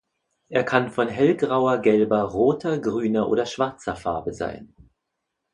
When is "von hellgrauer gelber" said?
0.89-2.23